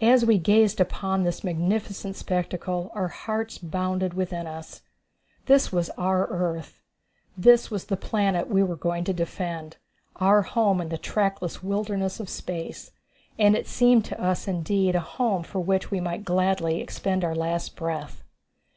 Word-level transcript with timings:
As 0.00 0.24
we 0.24 0.38
gazed 0.38 0.80
upon 0.80 1.24
this 1.24 1.42
magnificent 1.42 2.14
spectacle, 2.14 2.92
our 2.94 3.08
hearts 3.08 3.58
bounded 3.58 4.14
within 4.14 4.46
us. 4.46 4.82
This 5.46 5.72
was 5.72 5.90
our 5.98 6.28
earth 6.28 6.84
this 7.36 7.68
was 7.68 7.86
the 7.86 7.96
planet 7.96 8.46
we 8.46 8.62
were 8.62 8.76
going 8.76 9.02
to 9.02 9.12
defend 9.12 9.76
our 10.14 10.42
home 10.42 10.80
in 10.80 10.88
the 10.88 10.98
trackless 10.98 11.64
wilderness 11.64 12.20
of 12.20 12.28
space. 12.28 12.92
And 13.40 13.56
it 13.56 13.66
seemed 13.66 14.04
to 14.04 14.22
us 14.22 14.46
indeed 14.46 14.94
a 14.94 15.00
home 15.00 15.42
for 15.42 15.58
which 15.58 15.90
we 15.90 15.98
might 15.98 16.24
gladly 16.24 16.80
expend 16.80 17.24
our 17.24 17.34
last 17.34 17.74
breath. 17.74 18.22